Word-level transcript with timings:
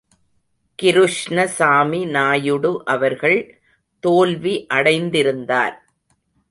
கிருஷ்ணசாமி 0.79 2.05
நாயுடு 2.05 2.81
அவர்கள் 2.85 3.39
தோல்வி 3.99 4.67
அடைந்திருந்தார். 4.73 5.75